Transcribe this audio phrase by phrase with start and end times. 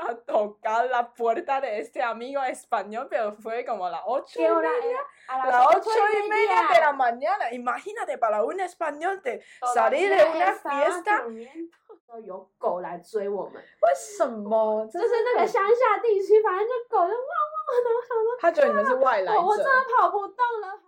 [0.00, 4.42] a tocar la puerta de este amigo español, pero fue como a las ocho ¿Qué
[4.42, 4.90] y hora media.
[4.90, 5.00] era?
[5.28, 5.90] A A las ocho
[6.24, 7.52] y media de la mañana.
[7.52, 9.42] Imagínate para un español de
[9.74, 11.22] salir de Todavía una estaba fiesta.
[11.24, 11.76] durmiendo
[12.06, 14.86] 都有狗来追我们，为什么？
[14.86, 19.70] 就是那个乡下地区，反正就狗就汪汪的，我想说，他觉得你们是外来我我真者。
[19.72, 20.80] 的跑不动了。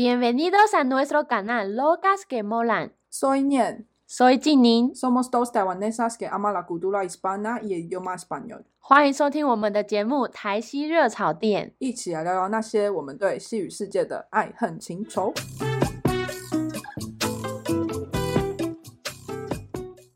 [0.00, 2.92] Bienvenidos a nuestro canal Locas que Molan.
[3.08, 3.86] Soy Nian.
[4.06, 8.64] Soy Jinin， Somos dos taiwanesas que aman la cultura hispana y el idioma español.
[8.78, 11.70] 欢迎收听我们的节目《台西热炒店》。
[11.78, 15.32] 一起来聊聊那些我们对西语世界的爱恨情仇。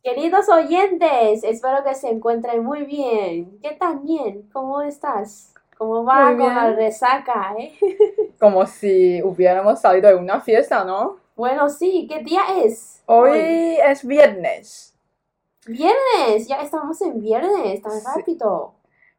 [0.02, 3.58] Queridos oyentes, espero que se encuentren muy bien.
[3.60, 4.48] ¿Qué tal, Nien?
[4.52, 5.53] ¿Cómo estás?
[5.77, 7.73] ¿Cómo va Muy con la resaca, eh?
[8.39, 11.17] Como si hubiéramos salido de una fiesta, ¿no?
[11.35, 13.03] Bueno, sí, ¿qué día es?
[13.07, 14.95] Hoy es viernes.
[15.67, 18.05] Viernes, ya estamos en viernes, tan Sí.
[18.15, 18.73] rápido.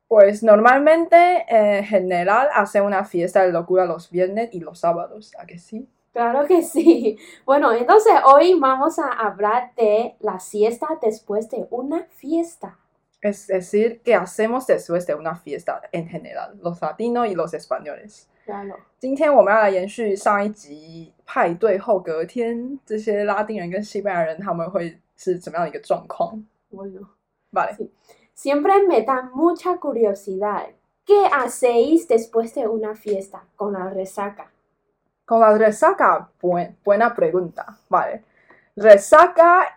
[0.09, 5.45] Pues normalmente, en general, hacen una fiesta de locura los viernes y los sábados, ¿a
[5.47, 5.89] que sí?
[6.13, 7.19] Claro que sí.
[7.45, 12.79] Bueno, entonces hoy vamos a hablar de la siesta después de una fiesta.
[13.26, 18.28] Es decir, que hacemos después de una fiesta en general, los latinos y los españoles.
[18.46, 18.76] Claro.
[19.00, 27.08] 今天我们要来延续上一集派对后隔天，这些拉丁人跟西班牙人他们会是怎么样的一个状况 Bueno,
[27.52, 27.90] ？Vale，
[28.36, 30.70] siempre me da mucha curiosidad.
[31.06, 34.48] ¿Qué hacéis después de una fiesta con la resaca?
[35.26, 37.78] con la resaca, buen- buena pregunta.
[37.90, 38.24] Vale,
[38.76, 39.75] resaca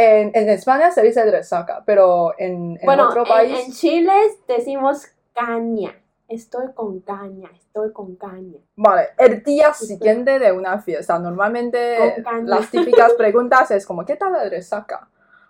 [0.00, 4.12] en, en España se dice resaca, pero en, en bueno, otro en- país en, Chile
[4.48, 5.94] decimos caña.
[6.28, 8.58] Estoy con caña, estoy con caña.
[8.76, 14.32] Vale, el día siguiente de una fiesta, normalmente las típicas preguntas es como, ¿qué tal
[14.32, 15.08] la resaca?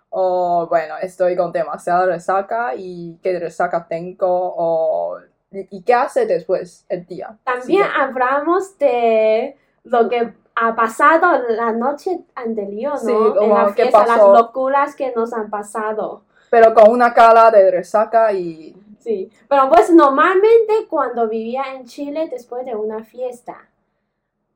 [0.09, 5.19] O, bueno, estoy con demasiada resaca y qué resaca tengo, o,
[5.51, 7.37] ¿y, y qué hace después el día?
[7.43, 7.99] También siguiente?
[7.99, 12.99] hablamos de lo que ha pasado la noche anterior, ¿no?
[12.99, 14.33] Sí, en como la qué fiesta, las pasó.
[14.33, 16.23] locuras que nos han pasado.
[16.49, 18.75] Pero con una cara de resaca y...
[18.99, 23.67] Sí, pero pues normalmente cuando vivía en Chile después de una fiesta,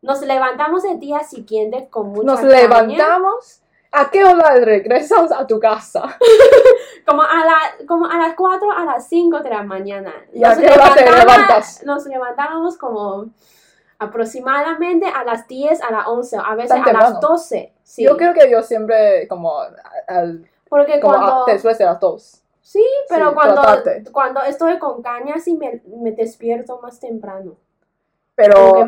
[0.02, 3.62] nos levantamos el día siguiente con mucha Nos caña, levantamos.
[3.92, 6.04] ¿A qué hora regresas a tu casa?
[7.08, 10.14] como a la, como a las 4 a las 5 de la mañana.
[10.34, 11.84] ¿Y a Nos qué hora te levantas?
[11.86, 13.28] Nos levantábamos como
[14.00, 17.20] aproximadamente a las 10, a las 11, a veces a las temprano.
[17.22, 17.74] 12.
[17.84, 19.54] Sí, Yo creo que yo siempre como,
[20.08, 21.46] al- porque como a- cuando...
[21.46, 22.42] después de las dos.
[22.62, 23.62] Sí, pero Sí, cuando,
[24.12, 27.54] cuando estoy con caña sí me, me despierto más temprano.
[28.34, 28.88] Pero,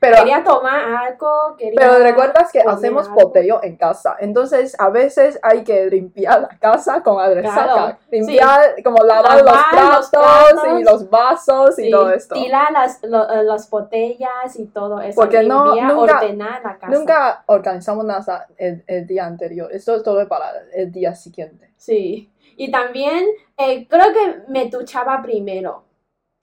[0.00, 1.78] pero quería tomar algo, quería...
[1.78, 3.20] Pero recuerdas que hacemos algo.
[3.20, 7.98] botellón en casa, entonces a veces hay que limpiar la casa con la resaca, Claro,
[8.10, 12.34] limpiar, como lavar, Lavar los, los platos y los vasos y todo esto.
[12.34, 15.20] tirar las, lo- eh, las botellas y todo eso.
[15.20, 16.92] Porque no- nunca- ordenar la casa.
[16.98, 21.70] Nunca organizamos nada el, el día anterior, esto es todo para el día siguiente.
[21.76, 22.32] Sí.
[22.56, 23.24] Y también
[23.56, 25.84] eh, creo que me duchaba primero.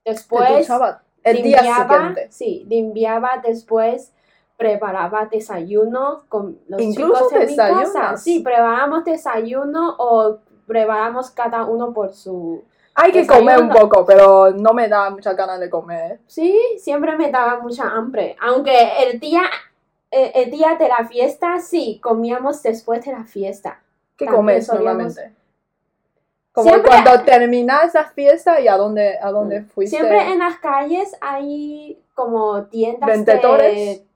[0.04, 2.28] Te Después duchaba el día limpiaba, siguiente.
[2.32, 4.12] sí, limpiaba después,
[4.58, 8.18] preparaba desayuno con los Incluso chicos en mi casa.
[8.18, 12.64] Sí, preparamos desayuno o preparamos cada uno por su...
[12.96, 13.90] Hay que comer un desayuno.
[13.90, 16.20] poco, pero no me da muchas ganas de comer.
[16.26, 18.36] Sí, siempre me daba mucha hambre.
[18.42, 18.74] Aunque
[19.04, 19.44] el día,
[20.10, 23.82] eh, el día de la fiesta, sí, comíamos después de la fiesta.
[24.18, 24.86] ¿Qué También comes solíamos-
[25.16, 25.36] normalmente?
[26.58, 29.98] Como Siempre- cuando terminas la fiesta y a dónde, a dónde fuiste.
[29.98, 33.76] Siempre en las calles hay como tiendas ¿Vendedores?
[34.00, 34.08] de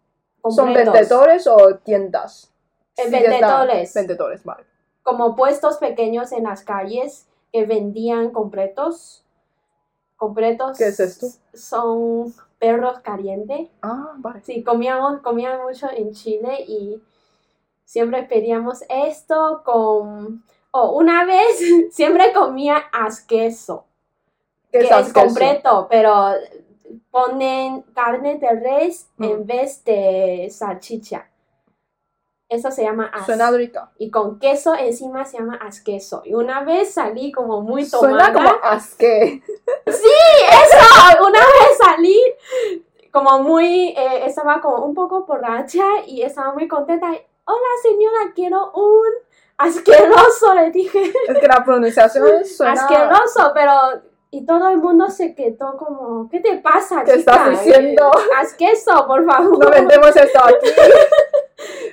[0.49, 2.51] ¿Son vendedores o tiendas?
[2.97, 3.93] Eh, Sí, vendedores.
[3.93, 4.63] Vendedores, vale.
[5.03, 9.23] como puestos pequeños en las calles que vendían completos.
[10.17, 11.27] Completos ¿Qué es esto?
[11.53, 13.69] son perros calientes.
[13.83, 14.41] Ah, vale.
[14.41, 16.99] Sí, comíamos, comíamos mucho en Chile y
[17.85, 20.43] siempre pedíamos esto con...
[20.71, 21.59] O una vez
[21.91, 23.85] siempre comía asqueso,
[24.71, 26.33] ¿Qué que es completo, pero
[27.09, 29.23] ponen carne de res Mm.
[29.23, 31.27] en vez de salchicha.
[32.49, 33.25] Eso se llama as.
[33.25, 33.91] Suena rica.
[33.97, 36.21] y con queso encima se llama asqueso.
[36.25, 38.25] Y una vez salí como muy tomada.
[38.25, 39.41] Suena como asque.
[39.85, 41.25] ¡Eso!
[41.27, 42.21] Una vez salí
[43.11, 47.07] como muy, eh, estaba como un poco borracha y estaba muy contenta.
[47.45, 49.07] Hola señora, quiero un
[49.61, 51.11] asqueroso, le dije.
[51.27, 52.73] Es que la pronunciación suena...
[52.73, 53.71] Asqueroso, pero
[54.33, 57.33] y todo el mundo se quedó como, ¿qué te pasa, ¿Qué chica?
[57.33, 58.09] estás diciendo?
[58.39, 59.59] Haz queso, por favor.
[59.65, 60.69] No vendemos esto aquí.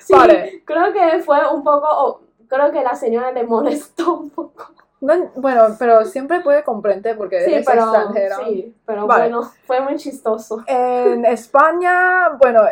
[0.00, 0.62] Sí, Vale.
[0.64, 4.68] creo que fue un poco, oh, creo que la señora le molestó un poco.
[5.02, 8.36] No, bueno, pero siempre puede comprender porque Sí, es pero, extranjera.
[8.46, 9.24] sí, pero Vale.
[9.24, 10.64] bueno, fue muy chistoso.
[10.66, 12.62] En España, bueno,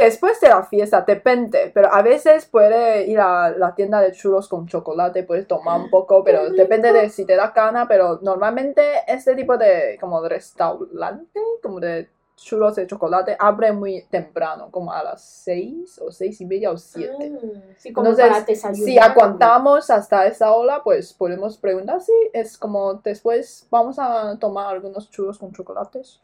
[0.00, 4.48] después de la fiesta, depende, pero a veces puede ir a la tienda de churros
[4.48, 8.82] con chocolate, puedes tomar un poco, pero depende de si te da gana, pero normalmente
[9.06, 14.92] este tipo de, como de restaurante, como de churros de chocolate, abre muy temprano, como
[14.92, 17.32] a las seis o seis y media o siete.
[17.34, 18.62] Ah, sí, Entonces.
[18.74, 24.68] Si aguantamos hasta esa hora, pues podemos preguntar si es como después vamos a tomar
[24.68, 26.20] algunos churros con chocolates.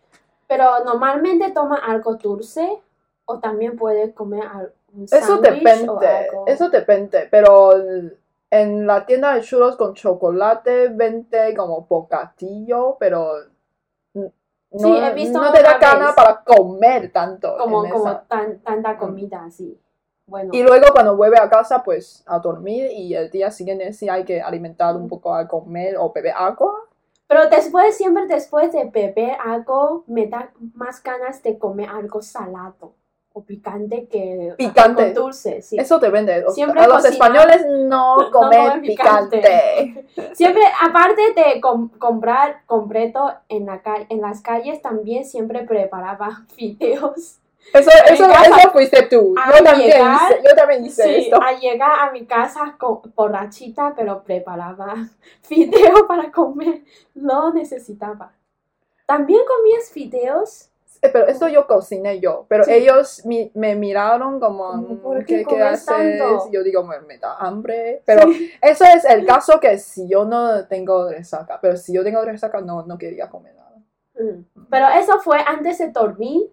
[0.49, 2.81] Pero normalmente toma algo dulce
[3.26, 4.44] o también puede comer
[4.94, 6.44] un Eso o depende, algo.
[6.46, 7.73] eso depende, pero
[8.50, 13.32] en la tienda de churros con chocolate vende como bocadillo, pero
[14.14, 14.32] no,
[14.78, 16.14] Sí, he visto no te da una gana vez.
[16.14, 17.56] para comer tanto.
[17.58, 19.81] como, como tan, tanta comida así.
[20.26, 24.08] Bueno, Y luego cuando vuelve a casa, pues a dormir y el día siguiente sí
[24.08, 26.75] hay que alimentar un poco a comer o beber agua.
[27.29, 32.93] pero después, siempre después de beber algo, me da más ganas de comer algo salado
[33.38, 35.12] o picante que Picante.
[35.12, 35.61] dulce.
[35.61, 35.77] Sí.
[35.79, 36.43] Eso depende.
[36.53, 39.37] Siempre a los españoles no No comen picante.
[39.43, 40.35] picante.
[40.35, 47.41] Siempre, aparte de com- comprar completo en, la en las calles, también siempre preparaba fideos.
[47.75, 49.35] Eso, eso, eso fuiste tú.
[49.35, 51.43] Yo también, llegar, hice, yo también hice Sí, esto.
[51.43, 54.94] al llegar a mi casa con, borrachita, pero preparaba
[55.43, 56.82] fideo para comer.
[57.15, 58.32] Lo necesitaba.
[59.05, 60.71] ¿También comías fideos?
[61.06, 62.47] Eh, Pero esto yo cociné yo.
[62.49, 62.73] Pero Sí.
[62.73, 65.87] ellos mi- me miraron como, mm, ¿por qué ¿qué, qué haces?
[65.87, 66.49] tanto?
[66.53, 68.03] Yo digo, me, me da hambre.
[68.05, 68.23] Pero
[68.61, 71.58] eso es el caso que si yo no tengo resaca.
[71.61, 73.76] Pero si yo tengo resaca, no, no quería comer nada.
[74.19, 74.67] Mm.
[74.70, 76.50] Pero eso fue antes de dormir.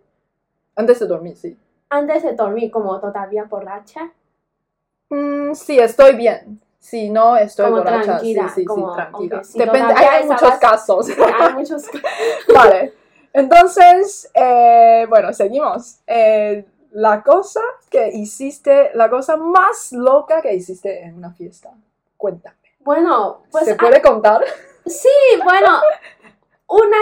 [0.76, 1.58] Antes de dormir, sí.
[1.90, 4.12] Antes de dormir, como todavía borracha.
[5.10, 6.60] Mm, sí, estoy bien.
[6.80, 8.04] Si no, estoy Como borracha.
[8.04, 9.38] tranquila, sí, sí, como, sí, tranquila.
[9.38, 11.08] ok, si Depende, todavía hay muchos casos.
[11.40, 11.84] Hay muchos.
[12.54, 12.94] Vale,
[13.34, 16.00] entonces, eh, bueno, seguimos.
[16.08, 21.72] Eh, la cosa que hiciste, la cosa más loca que hiciste en una fiesta.
[22.18, 22.56] Cuéntame.
[22.80, 24.44] Bueno, pues ¿Se puede contar?
[24.86, 25.10] Sí,
[25.44, 25.80] bueno,
[26.68, 26.98] una,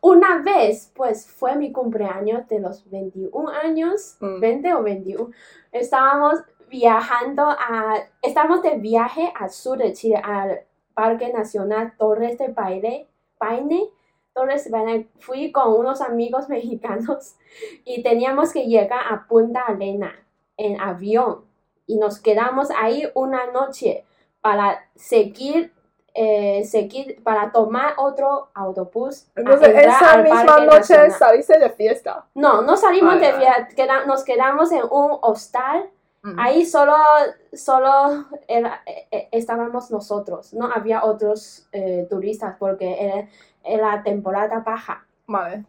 [0.00, 4.40] una vez, pues fue mi cumpleaños de los 21 años, Mm.
[4.40, 5.30] 20 o 21.
[5.72, 10.60] Estábamos viajando a, estamos de viaje al sur de Chile, al
[10.94, 13.06] Parque Nacional Torres de Paine,
[13.38, 13.84] Paine,
[14.36, 14.70] Torres.
[15.18, 17.34] Fui con unos amigos mexicanos
[17.84, 20.12] y teníamos que llegar a Punta Arena
[20.56, 21.44] en avión
[21.86, 24.04] y nos quedamos ahí una noche
[24.40, 25.72] para seguir
[26.18, 29.26] eh, seguir para tomar otro autobús.
[29.36, 31.10] Entonces, esa misma noche Nacional.
[31.12, 32.24] saliste de fiesta.
[32.34, 35.90] No, no salimos de viaje, queda- nos quedamos en un hostal.
[36.22, 36.40] Mm.
[36.40, 36.96] Ahí solo,
[37.52, 43.28] solo era- eh, eh, estábamos nosotros, no había otros eh, turistas porque era,
[43.66, 45.04] era temporada baja.
[45.26, 45.64] Vale.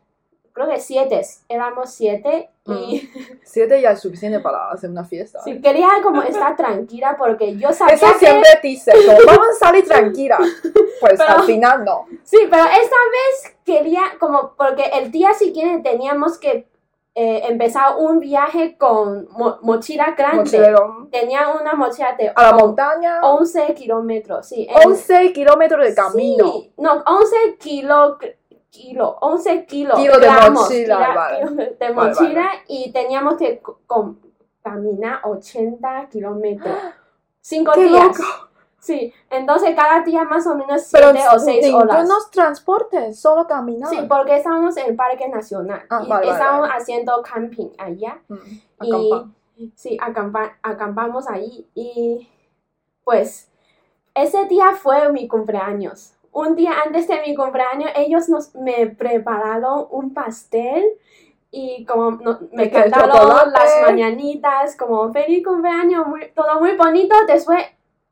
[0.54, 3.08] Creo que siete, éramos siete y
[3.44, 5.40] Siete ya es suficiente para hacer una fiesta.
[5.44, 8.20] sí, quería como estar tranquila porque yo sabía Eso que...
[8.20, 10.40] siempre dice, como, vamos a salir tranquila.
[11.00, 12.08] Pues Pero- al final no.
[12.24, 16.66] Sí, pero esta vez quería, como, porque el día siguiente teníamos que
[17.20, 20.38] eh, empezar un viaje con mo- mochila grande.
[20.38, 21.08] Mochilero.
[21.12, 23.22] Tenía una mochila de A la on- montaña.
[23.24, 24.68] 11 kilómetros, sí.
[24.70, 26.46] en- 11 kilómetros de camino.
[26.52, 28.20] Sí, no, 11 kilo,
[28.70, 29.98] kilo, 11 kilos.
[30.00, 31.76] Kilo de mochila, vale.
[31.80, 32.62] de mochila vale.
[32.68, 33.64] y teníamos que
[34.62, 36.76] caminar 80 kilómetros.
[37.42, 38.04] Cinco ¡Qué días.
[38.06, 38.47] loco!
[38.80, 41.98] Sí, entonces cada día más o menos Pero 7 o 6 horas.
[41.98, 43.90] ningunos transportes, solo caminar.
[43.90, 48.20] Sí, porque estábamos en el Parque Nacional Ah, y vale, vale, haciendo camping allá.
[48.28, 48.36] Mm,
[48.84, 52.30] Y sí, acampa- acampamos ahí y
[53.04, 53.50] pues
[54.14, 56.14] ese día fue mi cumpleaños.
[56.32, 60.84] Un día antes de mi cumpleaños ellos nos me prepararon un pastel
[61.50, 67.16] y como no- me cantaron las mañanitas como feliz cumpleaños, muy- todo muy bonito.
[67.26, 67.64] Después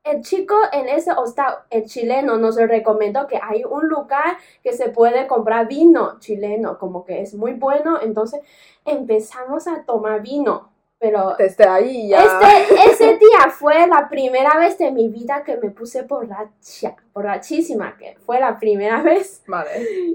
[0.05, 4.89] el chico en ese hostal, el chileno, nos recomendó que hay un lugar que se
[4.89, 7.99] puede comprar vino chileno, como que es muy bueno.
[8.01, 8.41] Entonces
[8.85, 10.71] empezamos a tomar vino.
[10.97, 12.23] Pero Desde ahí ya.
[12.23, 17.97] este, ese día fue la primera vez de mi vida que me puse borracha, borrachísima,
[17.97, 19.43] que fue la primera vez.
[19.45, 19.71] Vale.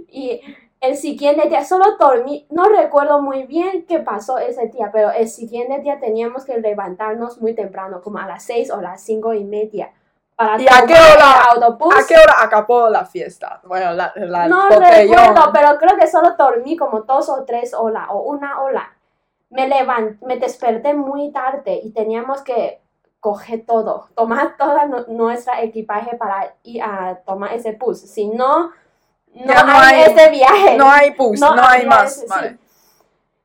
[0.08, 0.40] Y
[0.80, 5.28] el siguiente día solo dormí, no recuerdo muy bien qué pasó ese día, pero el
[5.28, 9.44] siguiente día teníamos que levantarnos muy temprano, como a las seis o las cinco y
[9.44, 9.92] media,
[10.36, 11.94] para ¿Y a qué hora- el autobús.
[11.94, 13.60] ¿A qué hora acabó la fiesta?
[13.64, 14.90] Bueno, la, la No botellón.
[15.18, 18.96] recuerdo, pero creo que solo dormí como dos o tres horas o una hora.
[19.50, 22.80] Me levanté, me desperté muy tarde y teníamos que
[23.18, 28.00] coger todo, tomar todo nu- nuestro equipaje para ir a tomar ese bus.
[28.00, 28.70] Si no,
[29.34, 30.76] no, Ya no hay, hay- ese viaje.
[30.76, 32.12] No hay bus, no, hay había más.
[32.12, 32.26] ese, sí.
[32.28, 32.58] Vale.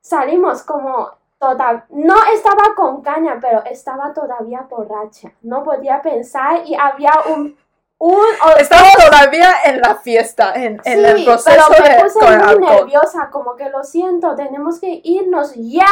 [0.02, 5.32] Salimos como toda, no estaba con caña, pero estaba todavía borracha.
[5.42, 7.58] No podía pensar y había un,
[7.98, 8.20] un
[8.60, 12.38] Estaba todavía en la fiesta, en, en el Sí, proceso pero me de puse el
[12.38, 12.60] muy alcohol.
[12.88, 15.86] nerviosa, como que lo siento, tenemos que irnos ya,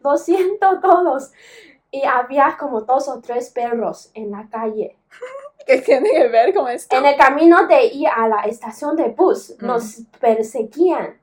[0.00, 1.32] lo siento todos.
[1.90, 4.96] Y había como dos o tres perros en la calle.
[5.66, 6.96] ¿Qué tiene que ver con esto?
[6.96, 9.66] En el camino de ir a la estación de bus, Mm.
[9.66, 11.18] nos perseguían.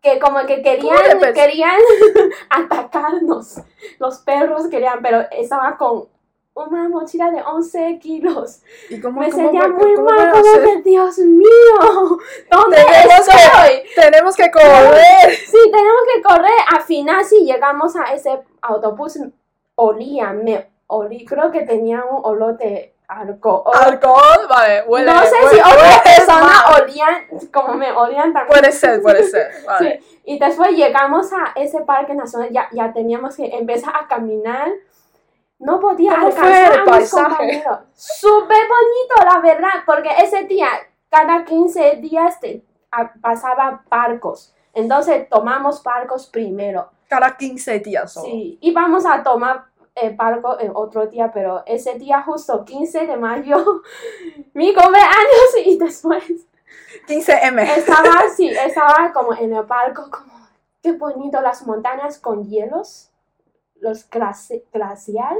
[0.00, 1.80] Que como que ¿Cómo querían, que querían
[2.50, 3.56] atacarnos.
[3.98, 6.06] Los perros querían, pero estaba con
[6.54, 8.62] una mochila de 11 kilos.
[8.90, 12.18] ¿Y cómo, Me cómo sentía muy cómo mal, como que Dios mío,
[12.50, 13.90] ¿dónde Tenemos que- estoy?
[13.94, 15.34] Tenemos que correr.
[15.46, 16.58] Sí, tenemos que correr.
[16.74, 19.18] Al final, sí, llegamos a ese autobús,
[19.76, 23.72] olía, me olí, creo que tenía un olor de alcohol.
[23.74, 25.12] Alcohol, vale, huele.
[25.12, 28.48] no sé huele- si otras personas olían como me olían también.
[28.48, 29.50] Puede ser, puede ser.
[29.66, 30.00] Vale.
[30.00, 34.68] Sí, y después llegamos a ese parque nacional, ya, ya teníamos que empezar a caminar.
[35.58, 37.26] No podía ¿Cómo fue alcanzar el a mis paisaje?
[37.26, 37.78] compañeros.
[37.94, 40.68] Súper bonito, la verdad, porque ese día,
[41.10, 42.62] cada 15 días te-
[42.92, 44.54] a- pasaba barcos.
[44.74, 46.90] Entonces tomamos barcos primero.
[47.08, 48.26] Cada 15 días solo.
[48.26, 49.64] Sí, íbamos a tomar
[50.02, 53.82] el barco en otro día, pero ese día justo 15 de mayo,
[54.54, 56.24] mi cumpleaños y después
[57.06, 57.60] 15M.
[57.76, 60.32] estaba así, estaba como en el barco, como
[60.82, 63.10] qué bonito las montañas con hielos,
[63.80, 65.38] los glaci- glacial,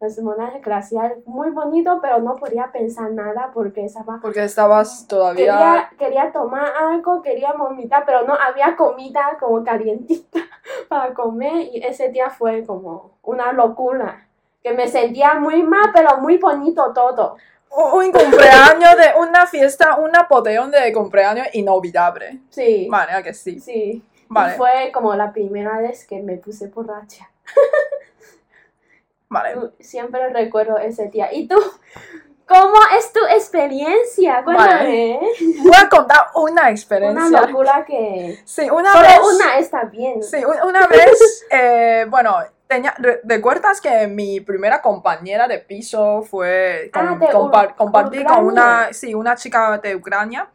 [0.00, 5.44] las montañas glacial, muy bonito, pero no podía pensar nada porque estaba Porque estabas todavía.
[5.44, 10.40] Quería, quería tomar algo, quería vomitar, pero no había comida como calientita
[10.88, 14.26] para comer y ese día fue como una locura.
[14.62, 17.36] Que me sentía muy mal, pero muy bonito todo.
[17.70, 22.40] Un un cumpleaños de una fiesta, una botellón de cumpleaños inolvidable.
[22.48, 23.60] Sí, Vale, ¿a que sí.
[23.60, 24.02] sí.
[24.18, 27.30] Y Vale, fue como la primera vez que me puse borracha.
[29.30, 29.70] vale.
[29.80, 31.32] Siempre recuerdo ese día.
[31.32, 31.56] ¿Y tú?
[32.46, 34.42] ¿Cómo es tu experiencia?
[34.42, 35.20] Cuéntame.
[35.62, 37.40] Voy a contar una Una experiencia.
[37.42, 38.40] locura que...
[38.44, 39.20] Sí, una Solo vez.
[39.34, 40.20] una está bien.
[40.22, 46.22] Sí, un- una vez, eh, bueno, tenía, re- ¿recuerdas que mi primera compañera de piso
[46.22, 47.28] fue, con- Ah, de
[47.76, 50.48] compartí con una, sí, una chica de Ucrania?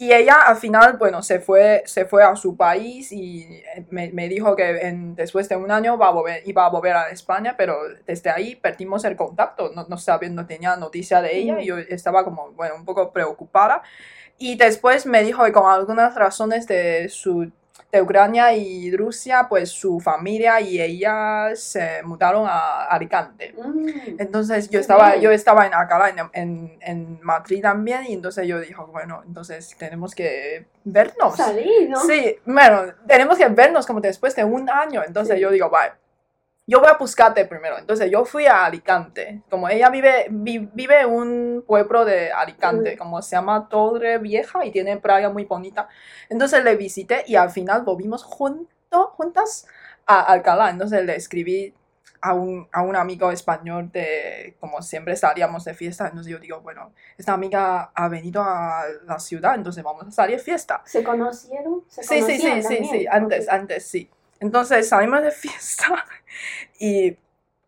[0.00, 3.42] Y ella al final, bueno, se fue, se fue a su país y
[3.74, 6.68] eh, me, me dijo que en- después de un año va a volver, iba a
[6.70, 7.76] volver a España, pero
[8.06, 11.78] desde ahí perdimos el contacto, no, no sabía, no tenía noticia de ella y yo
[11.78, 13.82] estaba como, bueno, un poco preocupada.
[14.38, 17.50] Y después me dijo que con algunas razones de su
[17.90, 23.54] de Ucrania y Rusia, pues su familia y ella se mudaron a Alicante.
[23.56, 24.16] Mm.
[24.18, 28.60] Entonces yo estaba, yo estaba en Alcalá, en, en, en Madrid también, y entonces yo
[28.60, 31.36] dije, bueno, entonces tenemos que vernos.
[31.36, 32.00] Salí, ¿no?
[32.00, 35.02] Sí, bueno, tenemos que vernos como después de un año.
[35.06, 35.40] Entonces Sí.
[35.42, 35.92] yo digo, vale,
[36.68, 37.78] yo voy a buscarte primero.
[37.78, 39.42] Entonces yo fui a Alicante.
[39.50, 42.98] Como ella vive, vi- vive en un pueblo de Alicante, Mm.
[42.98, 45.88] como se llama Torre Vieja y tiene playa muy bonita.
[46.28, 49.66] Entonces le visité y al final volvimos junto, juntas
[50.06, 50.70] a Alcalá.
[50.70, 51.74] Entonces le escribí
[52.20, 56.60] a un, a un amigo español de, como siempre salíamos de fiesta, entonces yo digo,
[56.60, 60.82] bueno, esta amiga ha venido a la ciudad, entonces vamos a salir de fiesta.
[60.84, 61.84] ¿Se conocieron?
[61.88, 63.52] ¿Se Sí, sí, sí, sí, sí, antes, Ok.
[63.54, 64.10] antes, sí.
[64.40, 66.04] Entonces salimos de fiesta
[66.78, 67.16] y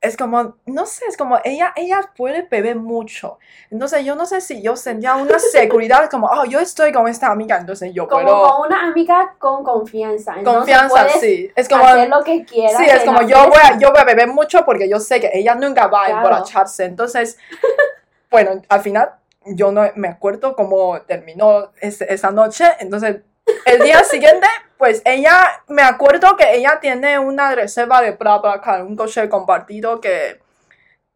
[0.03, 3.39] es como, no sé, es como ella, ella puede beber mucho.
[3.71, 7.27] Entonces yo no sé si yo sentía una seguridad como, oh, yo estoy con esta
[7.31, 8.49] amiga, entonces yo Como puedo...
[8.57, 10.37] con una amiga con confianza.
[10.43, 11.51] Confianza, sí.
[11.55, 12.79] Es como, hacer lo que quieras.
[12.79, 15.31] sí, es como yo voy, a, yo voy a beber mucho porque yo sé que
[15.35, 16.17] ella nunca va a Claro.
[16.29, 16.85] emborracharse.
[16.87, 17.37] Entonces,
[18.31, 19.11] bueno, al final
[19.45, 22.65] yo no me acuerdo cómo terminó ese- esa noche.
[22.79, 23.21] Entonces,
[23.67, 24.47] el día siguiente,
[24.79, 30.41] pues ella, me acuerdo que ella tiene una reserva de BlaBlaCar, un coche compartido que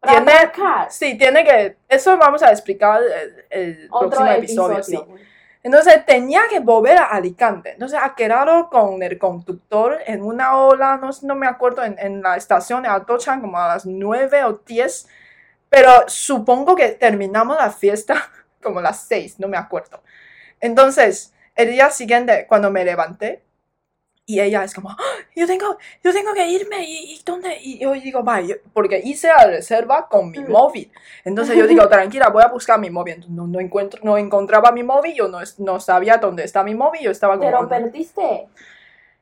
[0.01, 0.31] tiene,
[0.89, 3.01] sí, tiene que, eso vamos a explicar
[3.49, 5.05] el, el próximo episodio, episodio.
[5.17, 5.25] sí.
[5.65, 7.71] Entonces tenía que volver a Alicante.
[7.71, 12.21] Entonces ha quedado con el conductor en una hora, no, no me acuerdo, en, en
[12.21, 15.07] la estación de Atochan como a las 9 o 10.
[15.67, 18.29] Pero supongo que terminamos la fiesta
[18.61, 20.03] como a las 6, no me acuerdo.
[20.59, 23.41] Entonces, el día siguiente, cuando me levanté,
[24.27, 24.97] Y ella es como, "Ah,
[25.35, 27.57] yo tengo, yo tengo que irme, ¿y, y dónde?
[27.61, 30.91] Y yo digo, va, yo- porque hice la reserva con mi móvil.
[31.23, 33.23] Entonces yo digo, tranquila, voy a buscar mi móvil.
[33.29, 37.01] No, no, encuentro, no encontraba mi móvil, yo no, no sabía dónde está mi móvil,
[37.03, 37.49] yo estaba como...
[37.51, 38.47] Pero perdiste.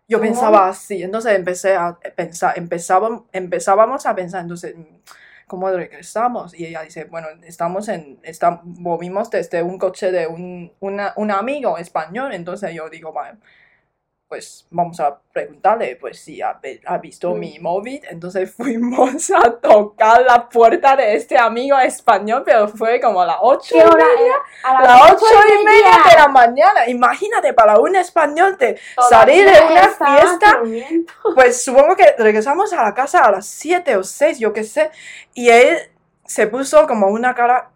[0.07, 4.75] Yo ¿Tu pensaba así, entonces empecé a pensar, empezábamos, empezábamos a pensar, entonces,
[5.47, 6.53] ¿cómo regresamos?
[6.57, 11.31] Y ella dice, bueno, estamos en, está, movimos desde un coche de un, una- un
[11.31, 13.37] amigo español, entonces yo digo, vale,
[14.33, 16.59] pues vamos a preguntarle, pues si ha,
[16.99, 17.39] visto Mm.
[17.39, 23.21] mi móvil, entonces fuimos a tocar la puerta de este amigo español, pero fue como
[23.21, 24.35] a las ocho ¿Qué hora era?
[24.63, 25.25] A las ocho
[25.61, 26.87] y media de la mañana.
[26.87, 30.57] Imagínate para un español de salir de una fiesta.
[30.57, 31.13] durmiendo.
[31.35, 34.89] Pues supongo que regresamos a la casa a las 7 o 6, yo qué sé.
[35.35, 35.77] Y él
[36.25, 37.69] se puso como una cara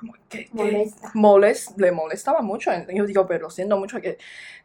[0.00, 1.10] como que, que Molesta.
[1.14, 2.70] moles- le molestaba mucho.
[2.92, 4.16] Yo digo, pero lo siento mucho que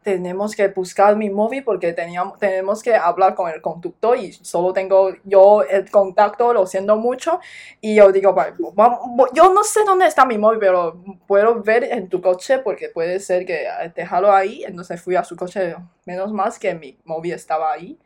[0.03, 4.71] tenemos que buscar mi móvil porque teníamos, tenemos que hablar con el conductor y solo
[4.73, 7.39] tengo yo el contacto, lo siento mucho.
[7.81, 11.83] Y yo digo, pues vamos- yo no sé dónde está mi móvil, pero puedo ver
[11.85, 14.63] en tu coche porque puede ser que eh, déjalo ahí.
[14.63, 15.75] Entonces fui a su coche,
[16.05, 17.97] menos más que mi móvil estaba ahí.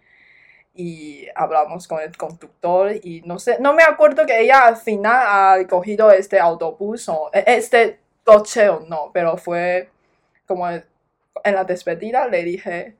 [0.74, 5.22] Y hablamos con el conductor y no sé, no me acuerdo que ella al final
[5.26, 9.90] ha cogido este autobús o eh, este coche o no, pero fue
[10.46, 10.86] como en
[11.44, 12.96] la despedida le dije,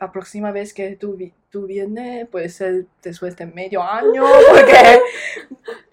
[0.00, 1.16] la próxima vez que tú,
[1.50, 5.00] tú vienes puede ser después de medio año, porque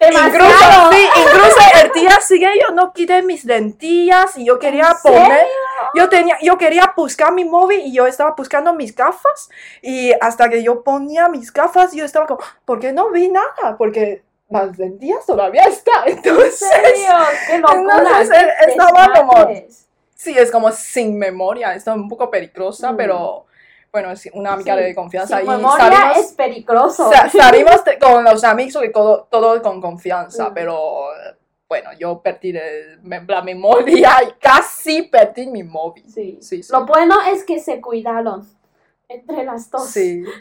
[0.00, 4.96] incluso, sí, incluso el día siguiente yo no quité mis lentillas y yo quería ¿En
[5.12, 5.46] poner,
[5.94, 9.48] yo tenía, yo quería buscar mi móvil y yo estaba buscando mis gafas
[9.82, 13.76] y hasta que yo ponía mis gafas yo estaba como, ¿por qué no vi nada?
[13.78, 16.58] Porque las lentillas todavía están, ¿En entonces...
[16.58, 17.08] serio?
[17.48, 17.54] ¡Qué!
[17.54, 18.28] Entonces,
[18.64, 19.50] ¡Qué estaba como-!
[20.14, 22.96] Sí, es como sin memoria, está un poco peligrosa, Mm.
[22.96, 23.46] pero
[23.90, 27.10] bueno, es una amiga Sí, de confianza Sin y memoria salimos, es peligroso.
[27.12, 30.54] sa- salimos con los amigos y todo, todo con confianza, Mm.
[30.54, 31.06] pero
[31.72, 32.52] bueno, yo perdí
[33.02, 36.04] me- la memoria y casi perdí mi móvil.
[36.06, 36.36] Sí.
[36.42, 36.70] Sí, sí.
[36.70, 38.46] Lo bueno es que se cuidaron
[39.08, 39.86] entre las dos.
[39.88, 40.22] Sí.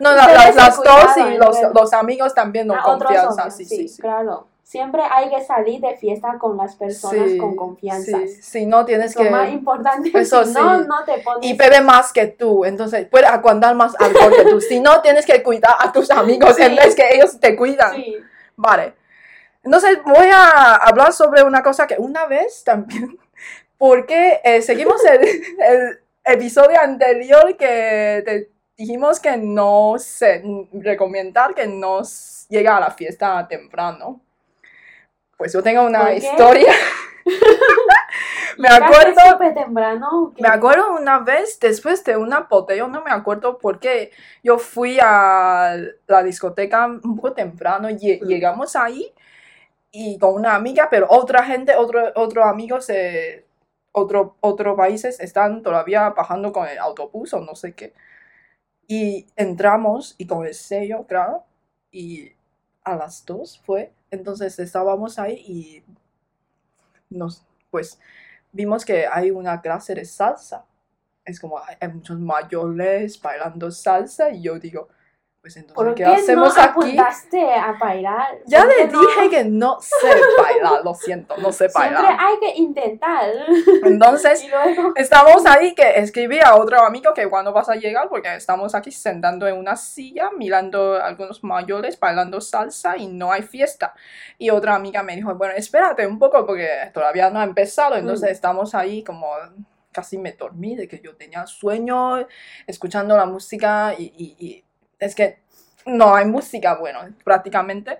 [0.00, 3.64] No, la- las, las dos y los, los amigos también con Ah, confianza, hombres, sí,
[3.64, 4.02] sí, sí.
[4.02, 4.48] claro.
[4.64, 8.18] Siempre hay que salir de fiesta con las personas con confianza.
[8.26, 9.30] Sí, sí, no tienes Es lo que...
[9.30, 10.10] más importante.
[10.18, 10.84] Eso si no, sí.
[10.88, 11.48] no te pones.
[11.48, 14.60] y bebe más que tú, entonces puede aguantar más alcohol que tú.
[14.60, 17.94] Si no, tienes que cuidar a tus amigos en vez que ellos te cuidan.
[17.94, 18.16] Sí.
[18.56, 18.94] Vale.
[19.64, 23.18] Entonces voy a hablar sobre una cosa que una vez también,
[23.78, 25.20] porque eh, seguimos el,
[25.58, 32.02] el episodio anterior que te dijimos que no se recomendar que no
[32.48, 34.20] llega a la fiesta temprano.
[35.36, 36.72] Pues yo tengo una historia.
[38.58, 38.84] me ¿Llegaste
[39.20, 40.32] acuerdo temprano.
[40.38, 44.98] me acuerdo una vez, después de una botella, no me acuerdo por qué, yo fui
[45.02, 48.26] a la discoteca un poco temprano, lle- Mm.
[48.26, 49.12] llegamos ahí
[49.96, 53.46] y con una amiga, pero otra gente, otro, otro amigo se,
[53.92, 57.94] otro, otros países están todavía bajando con el autobús o no sé qué.
[58.88, 61.44] Y entramos y con el sello, claro,
[61.92, 62.32] y
[62.82, 65.84] a las dos fue, entonces estábamos ahí y
[67.08, 68.00] nos, pues,
[68.52, 70.66] vimos que hay una clase de salsa.
[71.24, 74.88] Es como hay muchos mayores bailando salsa y yo digo,
[75.44, 76.96] pues entonces, ¿Por ¿qué, qué hacemos no aquí?
[76.98, 78.38] a bailar?
[78.46, 79.00] Ya ¿Por le no?
[79.00, 80.08] dije que no sé
[80.40, 82.16] bailar, lo siento, no sé Siempre bailar.
[82.18, 83.30] hay que intentar.
[83.82, 84.94] Entonces, luego.
[84.96, 88.90] estamos ahí que escribí a otro amigo que cuando vas a llegar, porque estamos aquí
[88.90, 93.92] sentando en una silla, mirando a algunos mayores bailando salsa y no hay fiesta.
[94.38, 97.96] Y otra amiga me dijo, bueno, espérate un poco porque todavía no ha empezado.
[97.96, 98.32] Entonces Mm.
[98.32, 99.28] estamos ahí como
[99.92, 102.26] casi me dormí de que yo tenía sueño,
[102.66, 104.64] escuchando la música y, y- y
[105.04, 105.38] es que
[105.86, 107.98] no hay música, bueno, prácticamente.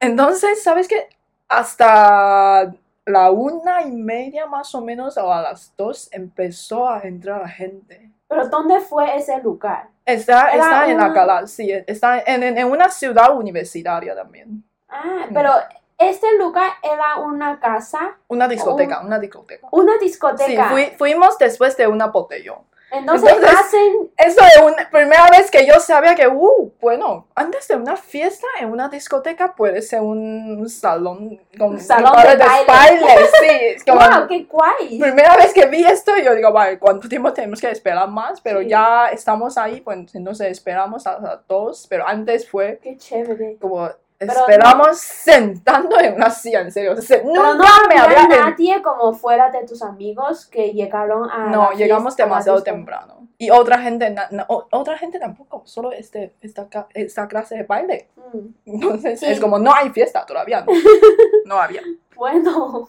[0.00, 1.08] Entonces, ¿sabes qué?
[1.48, 2.72] Hasta
[3.06, 7.48] la una y media más o menos o a las dos empezó a entrar la
[7.48, 8.10] gente.
[8.28, 9.88] Pero ¿dónde fue ese lugar?
[10.04, 14.62] Está, está en una- Alcalá, sí, está en, en- en una ciudad universitaria también.
[14.88, 15.34] Ah, Mm.
[15.34, 15.52] pero
[15.98, 19.66] este lugar era una casa, Una discoteca, una discoteca.
[19.72, 20.68] una Sí, discoteca.
[20.70, 22.58] fui- fuimos después de una botellón.
[22.90, 24.10] Entonces, Entonces- hacen.
[24.16, 28.46] Eso es una primera vez que yo sabía que, uh, bueno, antes de una fiesta
[28.60, 33.06] en una discoteca puede ser un, salón con Un salón lugares de baile.
[33.40, 33.46] sí,
[33.76, 34.26] es como, ¡Wow!
[34.28, 34.98] ¡Qué guay!
[34.98, 38.40] primera vez que vi esto, yo digo, vale, ¿cuánto tiempo tenemos que esperar más?
[38.40, 38.68] Pero Sí.
[38.68, 43.56] ya estamos ahí, pues entonces esperamos a las dos, pero antes fue ¡Qué chévere!
[43.60, 43.88] como
[44.20, 46.92] esperamos sentando en una silla, en serio.
[46.92, 51.46] O sea, no nunca me había nadie como fuera de tus amigos que llegaron a.
[51.50, 53.28] No, llegamos fiesta, demasiado temprano.
[53.38, 58.08] Y otra gente, na- na- otra gente tampoco, solo este, esta, esta clase de baile.
[58.32, 59.26] Mm, Entonces Sí.
[59.26, 60.72] es como, no hay fiesta todavía, no,
[61.44, 61.82] no había.
[62.16, 62.88] Bueno,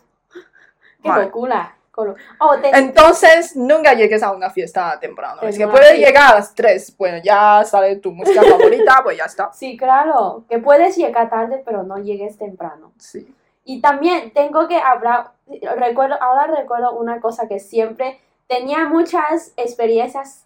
[1.04, 1.76] qué locura.
[2.40, 5.42] Oh, te- Entonces nunca llegues a una fiesta temprano.
[5.42, 9.26] Es que puedes llegar a las 3, bueno, ya sale tu música favorita, pues ya
[9.26, 9.52] está.
[9.54, 12.92] Sí, claro, que puedes llegar tarde, pero no llegues temprano.
[12.98, 13.34] Sí.
[13.66, 15.32] Y también tengo que hablar,
[15.78, 20.46] recuerdo, ahora recuerdo una cosa que siempre tenía muchas experiencias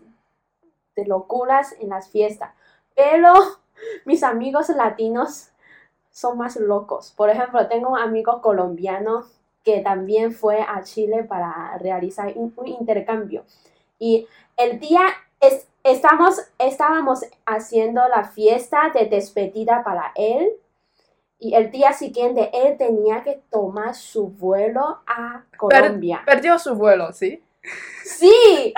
[0.95, 2.51] de locuras en las fiestas,
[2.95, 3.33] pero
[4.05, 5.49] mis amigos latinos
[6.11, 7.11] son más locos.
[7.15, 9.25] Por ejemplo, tengo un amigo colombiano
[9.63, 13.45] que también fue a Chile para realizar un, un intercambio.
[13.97, 15.01] Y el día
[15.39, 20.49] es, estamos, estábamos haciendo la fiesta de despedida para él.
[21.39, 26.21] Y el día siguiente él tenía que tomar su vuelo a Colombia.
[26.25, 27.43] Perdió su vuelo, ¿sí?
[28.03, 28.73] Sí,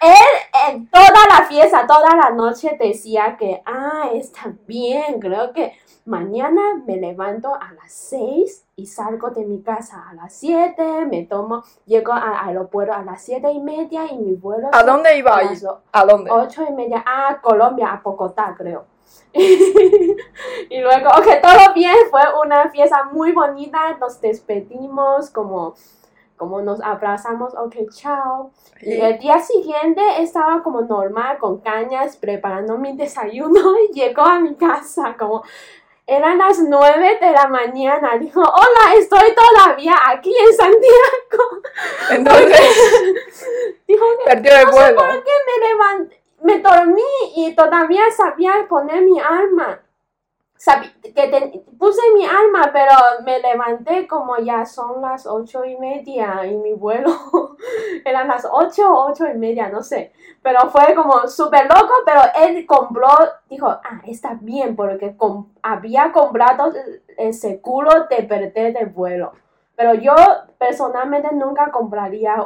[0.00, 5.72] él en toda la fiesta, toda la noche decía que, ah, está bien, creo que
[6.06, 11.24] mañana me levanto a las 6 y salgo de mi casa a las 7, me
[11.24, 15.36] tomo, llego al aeropuerto a las 7 y media y mi vuelo ¿A dónde iba
[15.36, 15.50] a
[15.92, 16.30] a dónde?
[16.30, 18.84] 8 y media a Colombia, a Bogotá, creo.
[19.32, 25.74] y luego, ok, todo bien, fue una fiesta muy bonita, nos despedimos, como,
[26.36, 28.50] como nos abrazamos, ok, chao.
[28.80, 34.22] Y Y- el día siguiente estaba como normal, con cañas, preparando mi desayuno y llegó
[34.22, 35.42] a mi casa como...
[36.10, 38.18] Eran las 9 de la mañana.
[38.18, 41.62] Dijo, hola, estoy todavía aquí en Santiago.
[42.10, 42.60] Entonces
[43.86, 47.02] Dijo que perdió el no sé por qué me levanté, me dormí
[47.36, 49.82] y todavía sabía poner mi arma.
[51.02, 52.92] Que te- puse mi arma, pero
[53.24, 57.10] me levanté como ya son las ocho y media y mi vuelo
[58.04, 60.12] eran las ocho o ocho y media, no sé.
[60.42, 63.08] Pero fue como súper loco, pero él compró,
[63.48, 69.32] dijo, ah, está bien, porque com- había comprado el- el seguro de perder el vuelo.
[69.76, 70.14] Pero yo
[70.58, 72.36] personalmente nunca compraría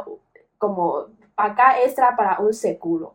[0.59, 3.15] como pagar extra para un seguro.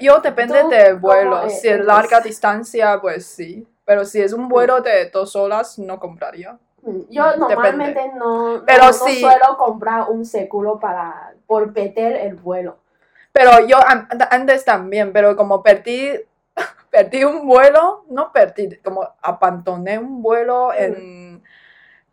[0.00, 1.48] Yo depende ¿Tú del vuelo.
[1.48, 3.66] Si es larga distancia, pues sí.
[3.90, 6.56] Pero si es un vuelo de dos horas, no compraría.
[6.82, 7.38] Mm, Yo Depende.
[7.40, 12.76] normalmente no, no, Pero no suelo comprar un seguro para por perder el vuelo.
[13.32, 16.12] Pero yo an- antes también, pero como perdí,
[16.92, 21.42] perdí un vuelo, no perdí, como abandoné un vuelo en,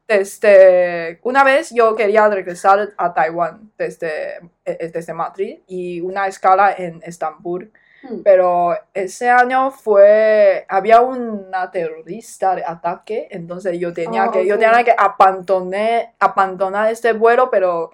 [0.07, 6.73] desde, una vez yo quería regresar a Taiwán desde, eh, desde Madrid y una escala
[6.75, 7.71] en Estambul.
[8.03, 8.21] Mm.
[8.23, 14.57] Pero ese año fue, había una terrorista de ataque, entonces yo tenía Oh, que, yo
[14.59, 17.91] tenía que abandonar, abandonar este vuelo, pero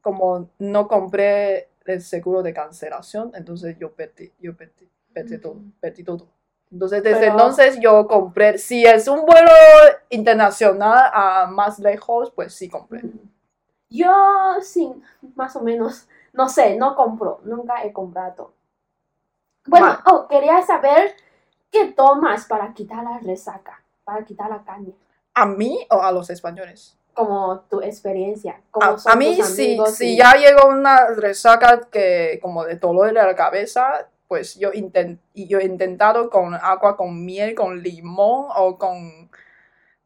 [0.00, 6.04] como no compré el seguro de cancelación, entonces yo perdí, yo perdí, perdí todo, perdí
[6.04, 6.26] todo.
[6.70, 9.50] Entonces desde Pero- entonces yo compré, si es un vuelo
[10.08, 13.02] internacional a más lejos, pues sí compré.
[13.90, 14.10] Yo
[14.62, 14.90] sí,
[15.34, 18.54] más o menos, no sé, no compro, nunca he comprado.
[19.66, 21.14] Bueno, oh, quería saber
[21.70, 24.92] qué tomas para quitar la resaca, para quitar la caña,
[25.34, 26.98] ¿A mí o a los españoles?
[27.14, 28.60] como tu experiencia.
[28.70, 33.34] cómo A, mí, si, si ya llegó una resaca que como de dolor de la
[33.36, 38.78] cabeza, pues yo, inten- y yo he intentado con agua con miel, con limón o
[38.78, 39.30] con,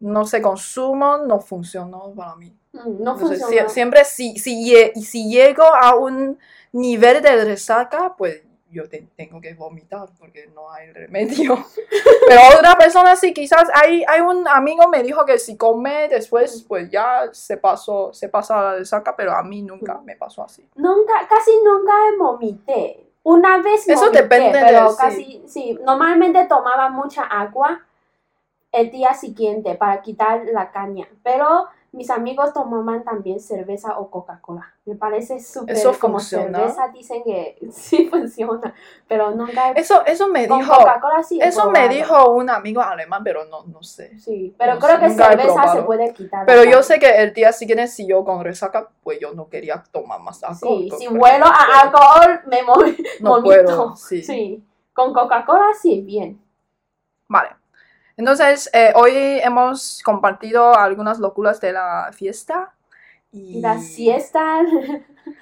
[0.01, 2.53] no sé, con zumo, no funcionó para mí.
[2.73, 3.69] Mm, no Entonces, funciona.
[3.69, 6.39] sie- siempre si, si, si llego a un
[6.73, 11.65] nivel de resaca, pues yo te- tengo que vomitar porque no hay remedio.
[12.29, 16.65] Pero otra persona sí, quizás hay, hay un amigo me dijo que si come después,
[16.67, 20.69] pues ya se pasó, se pasa la resaca, pero a mí nunca me pasó así.
[20.75, 23.07] Nunca, casi nunca vomité.
[23.23, 24.97] Una vez Eso vomité, depende de- pero sí.
[24.99, 27.81] casi, sí, normalmente tomaba mucha agua
[28.73, 31.67] el día siguiente para quitar la caña, pero
[31.97, 34.75] mis amigos tomaban también cerveza o Coca-Cola.
[34.85, 36.59] Me parece súper ¿Eso como funciona?
[36.59, 38.75] cerveza dicen que sí funciona,
[39.09, 42.81] pero nunca he- Eso, eso me con dijo, Coca-Cola sí eso me dijo un amigo
[42.83, 44.19] alemán, pero no, no sé.
[44.21, 46.47] Sí, pero no creo sé, que cerveza se puede quitar.
[46.47, 49.83] Pero yo sé que el día siguiente, si yo con resaca, pues yo no quería
[49.91, 50.79] tomar más alcohol.
[50.79, 52.97] Sí, si vuelo a alcohol me moví.
[53.21, 53.45] No vomito.
[53.65, 54.23] puedo, sí.
[54.23, 56.39] Sí, con Coca-Cola sí, bien.
[57.29, 57.56] Vale.
[58.17, 62.73] Entonces, eh, hoy hemos compartido algunas locuras de la fiesta.
[63.33, 64.63] Y Y la siesta,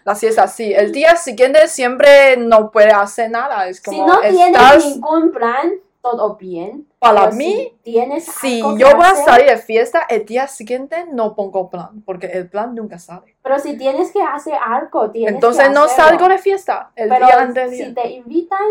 [0.05, 0.73] La siesta, sí.
[0.73, 3.69] El día siguiente siempre no puede hacer nada.
[3.69, 6.89] Es como si no tienes estás, ningún plan, todo bien.
[6.99, 11.35] Para mí, si tienes Si yo voy a salir de fiesta, el día siguiente no
[11.37, 13.37] pongo plan, porque el plan nunca sale.
[13.43, 16.09] Pero si tienes que hacer algo, tienes Entonces que no hacerlo.
[16.09, 17.87] salgo de fiesta el Pero día anterior.
[17.89, 18.67] si te invitan,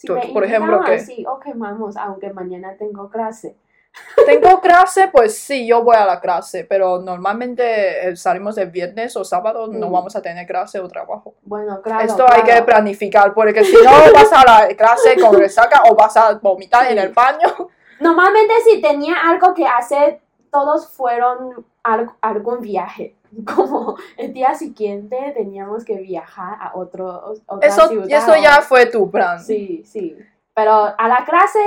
[0.00, 0.94] si Tú- me por ejemplo, ¿qué?
[0.94, 3.54] así, ok, vamos, aunque mañana tengo clase.
[4.24, 9.14] Tengo clase, pues sí, yo voy a la clase, pero normalmente eh, salimos el viernes
[9.16, 9.92] o sábado, no Mm.
[9.92, 11.34] vamos a tener clase o trabajo.
[11.42, 12.06] Bueno, claro.
[12.06, 12.66] Esto hay que claro.
[12.66, 16.92] planificar, porque si no vas a la clase con resaca o vas a vomitar Sí.
[16.92, 17.48] en el baño.
[18.00, 23.16] Normalmente si tenía algo que hacer, todos fueron al- algún viaje.
[23.54, 28.08] Como el día siguiente teníamos que viajar a otro, otra Eso, ciudad.
[28.10, 29.42] eso ya fue tu plan.
[29.42, 30.16] Sí, sí.
[30.54, 31.58] Pero a la clase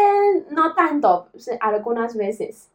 [0.49, 1.27] no tanto,
[1.61, 2.69] algunas veces.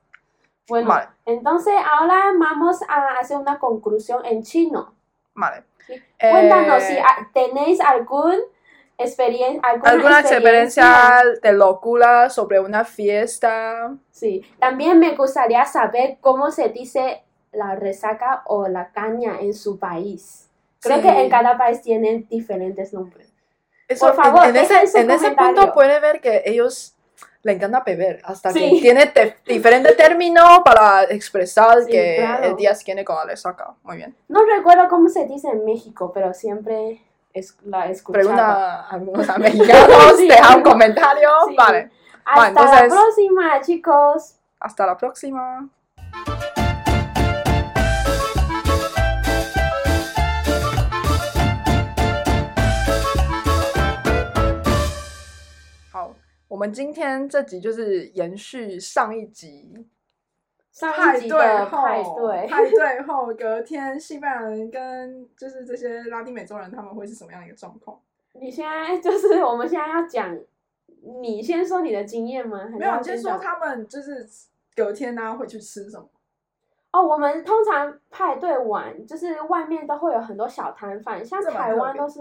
[0.69, 4.95] Bueno, Vale, entonces ahora vamos a hacer una conclusión en chino.
[5.35, 5.65] vale.
[5.87, 5.95] Sí.
[6.19, 8.35] Eh, Cuéntanos si ah, tenéis algún
[8.99, 13.95] experien alguna, ¿Alguna experiencia de locura sobre una fiesta?
[14.11, 19.79] Sí, también me gustaría saber cómo se dice la resaca o la caña en su
[19.79, 20.49] país.
[20.81, 21.03] Creo Sí.
[21.03, 23.33] que en cada país tienen diferentes nombres.
[23.89, 26.95] Eso, Por favor, en, en ese, en ese punto puede ver que ellos
[27.43, 28.59] le encanta beber, hasta Sí.
[28.75, 32.45] que tiene te- diferentes términos para expresar Sí, que claro.
[32.45, 33.75] el día siguiente con la resaca.
[33.83, 34.15] Muy bien.
[34.29, 38.21] No recuerdo cómo se dice en México, pero siempre es, la escuchaba.
[38.23, 40.29] Pregunta a algunos mexicanos, Sí.
[40.29, 41.31] deja un comentario.
[41.57, 41.91] Vale,
[42.25, 44.35] Hasta entonces- la próxima, chicos.
[44.61, 45.69] hasta la próxima.
[56.49, 59.87] 我们今天这集就是延续上一集
[60.73, 68.01] 上一集的派对，派 对后，隔天西班牙人跟就是这些拉丁美洲人他们会是什么样的一个状况？
[68.33, 70.39] 你现在就是我们现在要讲，
[71.21, 72.65] 你先说你的经验吗？
[72.79, 74.27] 没有，先说他们就是
[74.75, 76.09] 隔天呢、会去吃什么？
[76.93, 82.21] 哦，我们通常派对晚，就是外面都会有很多小摊贩，像台湾都是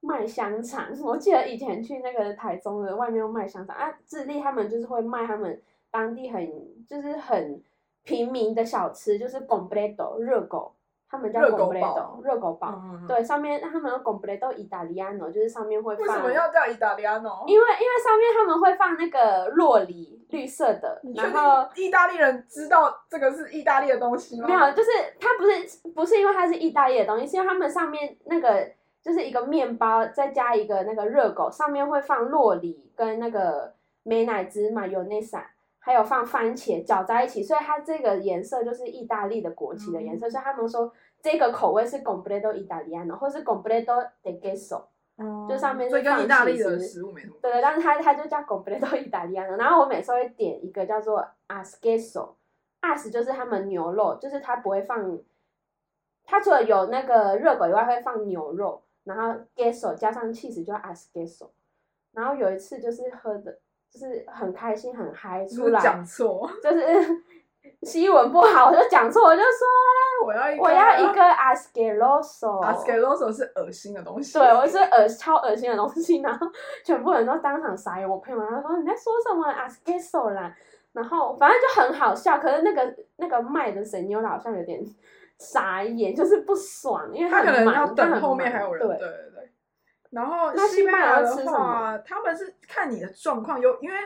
[0.00, 0.86] 卖香肠。
[1.04, 6.46] 我记得以前去那个台中的外面都卖香肠啊，智利他们就是会卖他们当地很
[6.86, 7.62] 就是很
[8.04, 10.72] 平民的小吃，就是 completo 热狗，
[11.10, 12.68] 他们叫热狗 completo 热狗堡。
[12.84, 17.44] 嗯，对，上面他们有 completo italiano，就是上面会放为什放么要叫意大利安哦？
[17.46, 24.46] 因为因为上面他们会放那个洛梨，绿色的然后意大利人知道这个是意大利的东西吗？
[24.46, 28.70] 没有，就是它不是不是因为它是意大利的东西，是因为他们上面那个
[29.06, 35.46] 就是一个面包，再加一个那个热狗，上面会放洛梨跟那个美乃滋嘛，有内散，
[35.78, 40.92] 还有放番茄搅在一起，所以它这个颜色就是意大利的国旗的颜色，所以他们说
[41.22, 44.82] 这个口味是 completo italiano 或是 completo de queso。
[45.18, 47.34] 哦就上面是所以跟放意大利的食物没什么。
[47.40, 55.18] 对对，但是它它就叫 completo italiano，然后我每次会点一个叫做 asqueso，as 就是他们牛肉，就是它不会放，
[56.24, 61.48] 它除了有那个热狗以外会放牛肉，然后 gesso 加上 cheese 就叫 asqueso，
[62.12, 63.58] 然后有一次就是喝的，
[63.90, 66.50] 就是很开心很嗨出来，讲错？
[66.62, 66.82] 就是
[67.82, 72.62] 西文不好，我就讲错，我就说我要一个，我要一个 asqueroso。
[72.64, 74.38] asqueroso 是恶心的东西。
[74.38, 76.46] 对，我是恶超恶心的东西，然后
[76.84, 78.08] 全部人都当场傻眼。
[78.08, 80.54] 我朋友们他说你在说什么 a s k e s o 啦，
[80.92, 82.38] 然后反正就很好笑。
[82.38, 84.84] 可是那个那个卖的神妞好像有点
[85.38, 89.52] 傻眼，就是不爽，因为他可能要等后面还有人，对对，对对。
[90.10, 93.96] 然后西班牙的话，他们是看你的状况，有因为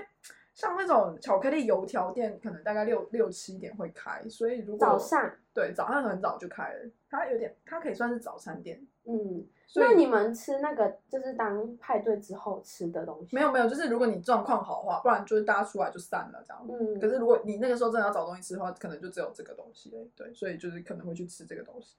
[0.55, 8.81] 像那种巧克力油条店，可能大概六六七点会开，所以如果早上，对早上很早就开了，它有点它可以算是早餐店。
[9.05, 13.37] 嗯，那你们吃那个就是当派对之后吃的东西？
[13.37, 16.66] 没有没有，就是如果你状况好的话，不然就是大家出来就散了这样。
[16.68, 21.96] 嗯可是如果你那个时候真的要找东西吃的话，可能就只有这个东西对，所以就是可能会去吃这个东西。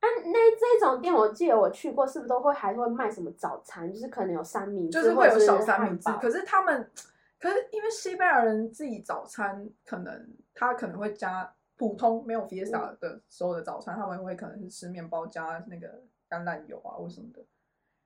[0.00, 3.90] 啊，那这种店我记得我去过，是不是都会还会卖什么早餐？
[3.92, 6.90] 就是可能有三明治，就是会有小三明治可是他们，
[7.38, 16.02] 可是因为西班牙人自己早餐可能他可能会加普通没有 fiesta 的时候的早餐，他们会可能是吃面包加那个
[16.34, 17.40] 橄榄油啊或什么的，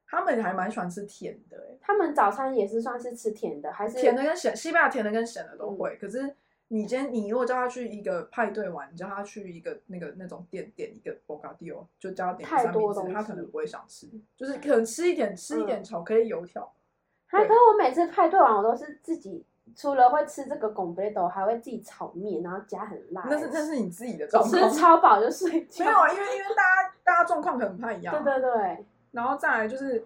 [0.06, 5.96] 他们还蛮喜欢吃甜的、欸，他们早餐也是算是吃甜的，还是甜的跟咸，西班牙甜的跟咸的嗯都会。
[6.00, 6.34] 可是
[6.68, 16.70] 你今天你如果叫他去一个派对玩，你叫他去一个那个那种店点一个 bocadillo，就叫他点三明治，他可能不会想吃，就是可能吃一点吃一点嗯巧克力油条。
[17.26, 19.44] 还可是我每次派对完，我都是自己
[19.76, 23.38] 除了会吃这个 g o b e t o 还会自己炒面，然后加很辣那。
[23.38, 25.84] 是那是你自己的状况，吃超饱就睡觉。
[25.84, 28.52] 没有啊，因为因为大家大家状况可能不太一样、对对。
[28.52, 30.04] 对，然后再来就是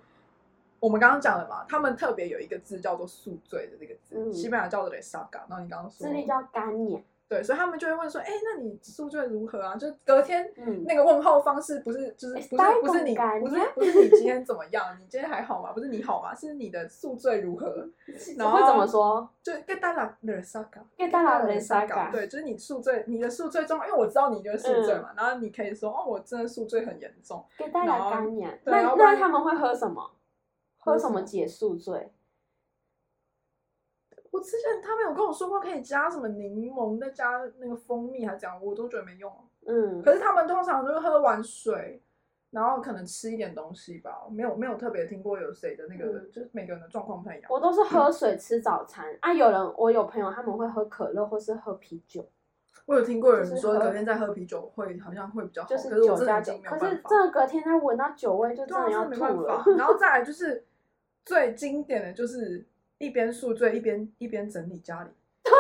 [0.79, 4.33] 我们刚刚讲的嘛，他们特别有一个字叫做宿醉的这个字，嗯。
[4.33, 9.75] 西班牙叫做 e a g a 然后你刚刚说智利叫干眼，对，所以他们就会问说，哎，那你宿醉如何啊？
[9.75, 12.47] 就隔天嗯，那个问候方式不是就是不是
[12.83, 14.95] 不是你不是不是你今天怎么样？
[15.01, 15.73] 你今天还好吗？
[15.73, 16.35] 不是你好吗？
[16.35, 17.89] 是你的宿醉如何？
[18.37, 19.27] 然后会怎么说？
[19.43, 22.11] 就 ¿Qué tal la resaca？¿Qué tal la ¿Qué tal resaca？
[22.13, 27.43] 对，就是你宿醉，你的宿醉状况，因为我知道你就是宿醉嗯嘛，然后你可以说哦，我真的宿醉很严重。
[27.57, 28.61] 给大家干眼。
[28.63, 30.11] 对那那他们会喝什么？
[30.77, 32.13] 喝什么解宿醉？
[34.33, 39.31] 我之前他们有跟我说过可以加什么柠檬，再加那个蜂蜜，还这样，我都觉得没用。
[39.67, 42.03] 嗯，可是他们通常就是喝完水，
[42.51, 47.51] 然后可能吃一点东西吧，没有没有特别听过有谁的那个，嗯就是每个人的状况不太一样。
[47.53, 49.33] 我都是喝水吃早餐啊。
[49.35, 52.27] 有人我有朋友他们会喝可乐或是喝啤酒，
[52.87, 56.71] 我有听过有人说隔天再喝啤酒会好像会比较好，就是可是我酒加真的已经酒。
[56.71, 57.09] 可是没有办法。
[57.11, 59.71] 真的隔天他闻到酒味就真的要吐了法。
[59.77, 60.65] 然后再来就是
[61.25, 62.67] 最经典的就是
[63.03, 65.11] 一边宿醉一边一边整理家里。
[65.43, 65.53] 对，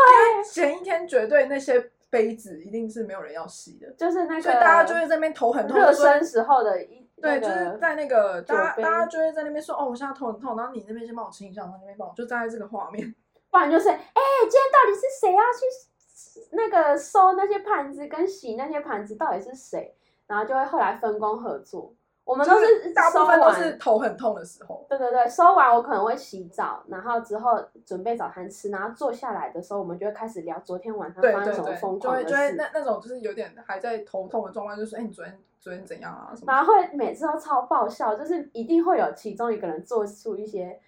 [0.51, 13.15] 前一天绝对那些杯子一定是没有人要洗的，就是那个，所以大家就会在那边头很痛，热身时候的一对，就是在那个大家大家就会在那边说哦，我现在头很痛，然后你那边先帮我清一下，然后那边帮我，就站在这个画面。
[13.51, 19.95] 不然就是，哎、今天到底是谁要去那个收那些盘子跟洗那些盘子，到底是谁？
[20.27, 21.93] 然后就会后来分工合作。
[22.33, 24.87] 我们都就是大部分都，是头很痛的时候。
[24.89, 32.31] 对对对，收完我可能会洗澡，然后之后准备早餐吃，然后坐下来的时候，我们就会开始聊昨天晚上发生什么对对，就会疯狂的事。
[32.31, 36.53] 就会那那种就是有点还在头痛的状况，就是哎，你昨天昨天怎样啊什么？
[36.53, 40.81] 然后会每次都超爆笑，就是一定会有其中一个人做出一些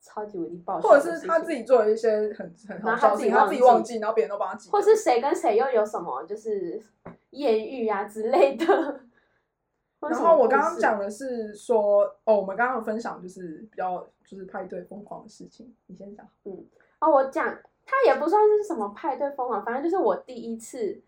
[0.00, 4.70] 超级无敌爆笑或者是他自己做了一些很很好然后他自己笑事情，他自己忘忘记，然后别人都帮他记。
[4.70, 6.80] 或是谁跟谁又有什么就是
[7.30, 9.00] 艳遇啊之类的。
[10.10, 16.26] 然后我刚刚讲的是说，哦，我们刚刚有分享就是比较就是派对疯狂的事情，你先讲。
[16.44, 16.64] 嗯
[17.00, 21.00] 哦，我讲他也不算是什么派对疯狂，反正就是我第一次，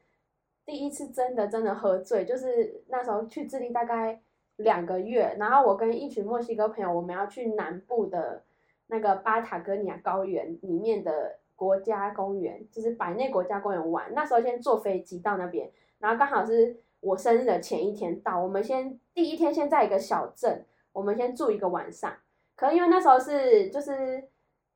[0.65, 4.21] 第一次真的真的喝醉，就是那时候去智利大概
[4.57, 8.43] 两个月，然后我跟一群墨西哥朋友，我们要去南部的
[8.89, 14.13] 那个巴塔哥尼亚高原里面的国家公园，就是百内国家公园玩。
[14.15, 22.13] 那时候先坐飞机到那边，然后刚好是我生日的前一天到，我们先第一天先在一个小镇，我们先住一个晚上。
[22.57, 24.25] 可能因为那时候是就是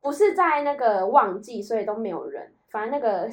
[0.01, 2.53] 不是在那个旺季，所以都没有人。
[2.71, 3.31] 反正那个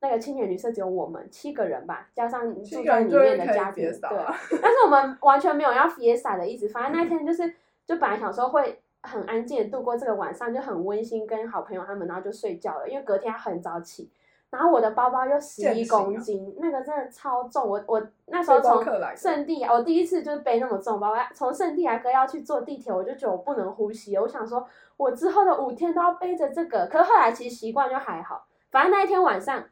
[0.00, 3.90] 那个青年旅社只有我们七个人吧，加上住在里面的家庭。
[3.90, 6.68] 对啊，但是我们完全没有要 fiesta 的意思。
[6.68, 7.50] 反正那天就是
[7.86, 14.10] 就本来想说会很安静的度过这个晚上，就很温馨，跟好朋友他们，然后就睡觉了，因为隔天要很早起。
[14.54, 17.68] 然后我的包包又十一公斤，那个真的超重。
[17.68, 18.84] 我我那时候从
[19.16, 24.16] 圣地亚，我第一次就是背那么重包包，从圣地亚哥要去坐地铁，我就觉得我不能呼吸。
[24.16, 24.64] 我想说，
[24.96, 26.86] 我之后的五天都要背着这个。
[26.86, 29.64] 可是后来其实习惯就还好，反正那一天晚上，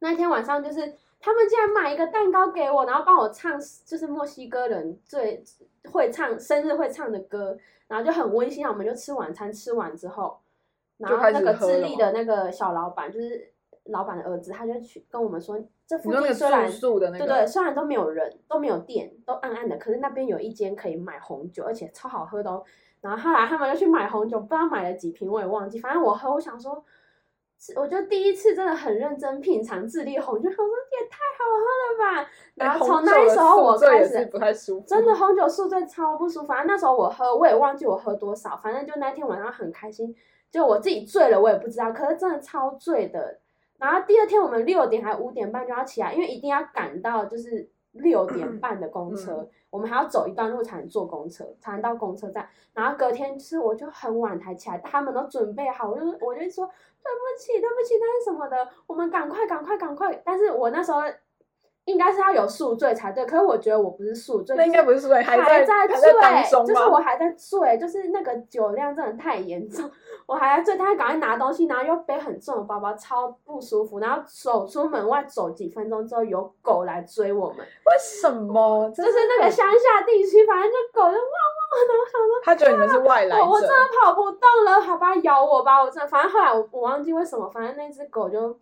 [0.00, 0.80] 那一天晚上就是
[1.18, 5.42] 他们竟然买一个蛋糕给我，然后帮我唱，就是墨西哥人最
[5.90, 8.66] 会唱生日会唱的歌，然后就很温馨。
[8.66, 10.38] 我们就吃晚餐，吃完之后，
[10.98, 13.50] 然后那个智利的那个小老板就是
[13.88, 16.70] 老板的儿子，他就去跟我们说，这附近虽然
[17.18, 22.62] 对对，虽然都没有人，都没有店，都暗暗的，可是那边有一间可以买红酒，而且超好喝的哦。
[23.00, 25.78] 然后后来他们就去买红酒，不知道买了几瓶，我也忘记。
[25.78, 26.84] 反正我喝，我想说，
[27.58, 30.64] 是我就第一次真的很认真品尝智利红酒，我说
[31.00, 32.30] 也太好喝了吧。
[32.56, 36.46] 然后从那时候我开始不太舒服，真的红酒宿醉超不舒服。
[36.46, 40.14] 反正那时候我喝，我也忘记我喝多少，反正就那天晚上很开心，
[40.50, 43.38] 就我自己醉了，我也不知道，可是真的超醉的。
[43.78, 52.48] 然后第二天我们六点还五点半就要起来，因为一定要赶到就是六点半的公车，我们还要走一段路才能坐公车，才能到公车站。
[52.74, 60.22] 然后隔天就是我就很晚才起来，他们都准备好，我就我就说对不起对不起，但是什么的，我们赶快赶快赶快。
[60.24, 61.00] 但是我那时候
[61.88, 67.00] 应该是要有宿醉才对，可是我觉得我不是宿醉，那应该不是宿醉，还在在还在醉，就是我吗？
[67.00, 69.90] 还在醉，就是那个酒量真的太严重，
[70.26, 73.98] 我还在醉，他赶快拿东西，然后又背很重的包包，超不舒服。
[73.98, 78.88] 然后走出门外走几分钟之后，有狗来追我们，为什么？
[78.94, 82.40] 就是那个乡下地区，反正就狗就汪汪汪的，我想说。
[82.44, 88.56] 他觉得你们是外来者我我真，的跑不动了，好吧，咬我吧，我真的，反正后来我我忘记为什么，反正那只狗就，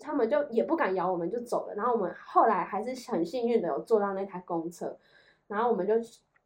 [0.00, 1.74] 他们就也不敢咬我们，就走了。
[1.74, 4.96] 然后我们后来还是很幸运的有坐到那台公车，
[5.46, 5.94] 然后我们就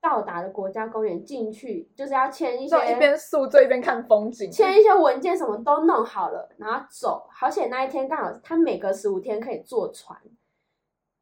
[0.01, 7.29] 到达了国家公园，进去就是要签一些一边宿醉一边看风景，签一些文件，什么都弄好了，然后走。
[7.41, 10.19] 而且那一天刚好他每隔十五天可以坐船，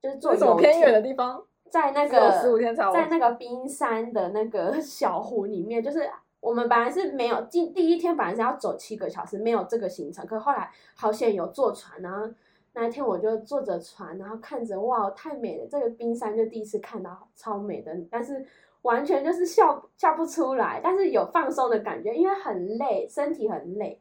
[0.00, 6.10] 就是坐为什么偏远的地方在那个15天才有在那个冰山的那个 小湖里面，就是
[6.40, 12.26] 我们本来是没有第第一天本来是要走七个小时，没有这个行程，可后来好险有坐船，然后
[12.72, 18.44] 那一天我就坐着船，然后看着哇太美了，这个冰山就第一次看到超美的，但是
[18.82, 24.00] 完全就是笑笑不出来，但是有放松的感觉，因为很累，身体很累。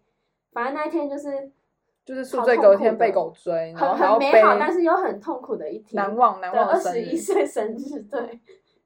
[0.54, 1.52] 反正那一天就是
[2.06, 6.02] 就是宿醉隔天被狗追，然后很很美好，但是又很痛苦的一天。
[6.02, 6.96] 难忘难忘的生日。
[6.96, 8.40] 十一岁生日，对，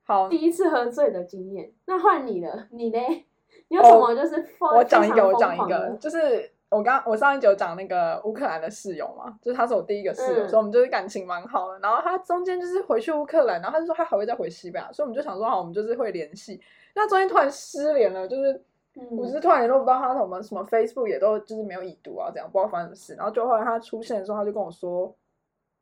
[0.04, 1.72] 好，第一次喝醉的经验。
[1.86, 3.26] 那换你了，你嘞？
[3.74, 4.36] 你有什么就是？
[4.60, 11.80] 哦我讲一个，我讲一个就是我刚我上一集有讲那个乌克兰的室友嘛，就是他是我第一个室友，嗯所以我们就是感情蛮好的。
[11.80, 16.62] 然后他中间就是回去乌克兰，然后他就说他还会再回西班牙，所以我们就想说好，我们就是会联系。
[16.94, 18.64] 那中间突然失联了，就是
[19.10, 23.16] 我就嗯是突然联络不到他，什么什么 Facebook 也都就是没有已读啊，这样不知道发生什么事。
[23.16, 25.12] 然后就后来他出现的时候，他就跟我说，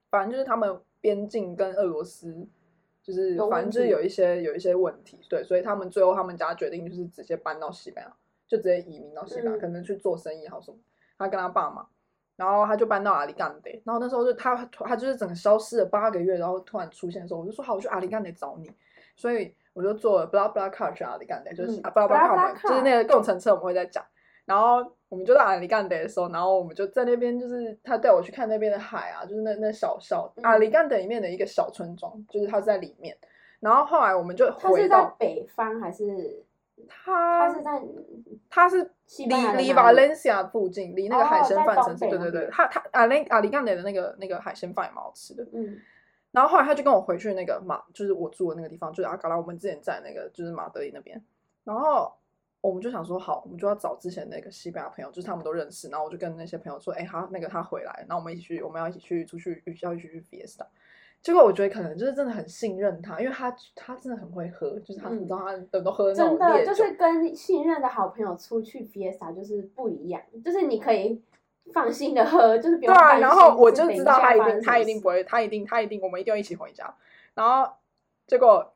[0.09, 2.47] 反正就是他们边境跟俄罗斯，
[3.03, 8.13] 就是反正就是有一些有一些问题，对，所以他们最后他们家决定就是直接搬到西班牙，
[8.47, 10.77] 就直接移民到西班牙，嗯可能去做生意也好什么。
[11.17, 11.85] 他跟他爸妈，
[12.35, 18.71] 然后他就搬到阿里干德，然后那时候就他他就是整个消失了八个月，然后突然出现的时候，我就说好，我去阿里干德找你，
[19.15, 24.03] 所以我就坐了 blah blah car 去阿里干德，就是、嗯啊 blah blah car 嘛 BlaBlaCar 就是那个共乘车，我们会在讲。
[24.45, 33.13] 然后我们就到阿里干德的时候，然后我们就在那边，就是他带我去看那边的海啊，就是那那小小嗯阿里干德里面的一个小村庄，就是它是在里面。
[33.59, 36.41] 然后后来我们就他是在回到北方还是
[36.87, 37.81] 他他是在
[38.49, 45.45] 它是离离哪里 Valencia 附近，离那个哦海鲜在饭城市，对对对，他他阿里阿里干德的那个那个海鲜饭也蛮好吃的。
[45.51, 45.77] 嗯
[46.31, 51.21] 然后后来他就跟我回去那个马，就是我住的那个地方，就是阿嘎拉，我们之前在那个就是马德里那边。
[51.65, 52.09] 然后
[52.61, 55.89] 我们就想说，好，我们就要找之前那个西班牙朋友，就是他们都认识。
[55.89, 60.65] 然后我就跟那些朋友说，哎，他那个他回来，然后我们一起去，我们要一起去出去，要一起去 Fiesta。
[61.21, 71.21] 结果我觉得可能就是真的很信任他，因为他他真的很会喝，就是他、嗯你知道他等都喝那真种的就是跟信任的好朋友出去 Fiesta 就是不一样，就是你可以
[71.73, 76.91] 放心的喝，就是不对啊，然后我就知道他一定，他一定不会，他一定，他一定，我们一定要一起回家。
[77.35, 77.71] 然后
[78.25, 78.73] 结果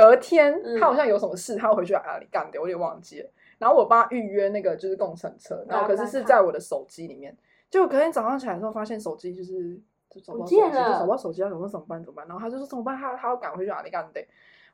[0.00, 3.30] 隔天嗯他好像有什么事，他要回去哪里干的，我有点忘记了。
[3.58, 7.34] 然后我帮他预约那个就是共乘车，然后可是是在我的手机里面。
[7.70, 9.80] 结果隔天早上起来的时候，发现手机就是
[10.10, 12.26] 就找不到手机，就找不到手机，要怎么怎么办怎么办？
[12.28, 12.94] 然后他就说怎么办？
[12.96, 14.20] 他他要赶回去哪里干的？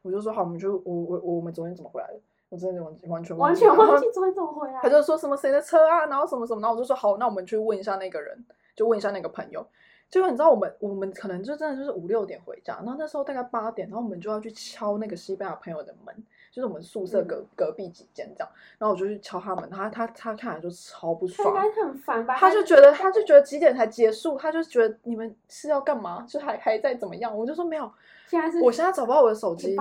[0.02, 2.20] 我就说好，我们就我我我们昨天怎么回来的？
[2.48, 4.80] 我真的完完全完全忘记昨天怎么回来。
[4.82, 8.44] 他就说什么谁的车啊，然后什么什么，然后我就说好，那我们去问一下那个人，
[8.74, 9.64] 就问一下那个朋友。
[10.12, 16.14] 结果你知道我们我们可能就真的就是五六点回家，然后那时候大概八点，然后我们就要去敲那个西班牙朋友的门，
[16.50, 22.36] 就是我们宿舍隔、隔壁几间这样，然后我就去敲他门，他他他看来就超不爽，他应该很烦吧？
[22.36, 27.90] 他就觉得他就觉得几点才结束，他就觉得你们是要干嘛，就还还在怎么样，我就说没有，
[28.32, 29.76] 现在是我现在找不到我的手机，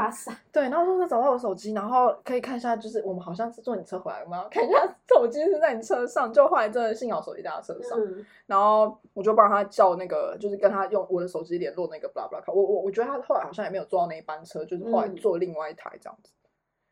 [0.52, 4.78] 对，然后说找到我的手机，然后可以看一下，就是我们好像是坐你车回来，我们要看一下
[5.08, 6.34] 手机是在你车上。
[6.34, 15.16] 就后来真的幸好手机在他车上，嗯，然后我就帮他叫那个，就是跟他用我的手机联络那个 blah blah 我我我觉得他后来好像也没有坐到那一班车，就是后来嗯。
[15.16, 16.34] 坐另外一台这样子。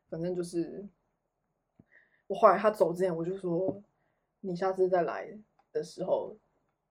[0.10, 0.88] 反正就是
[2.28, 3.84] 我后来他走之前，我就说
[4.40, 5.38] 你下次再来
[5.74, 6.38] 的时候，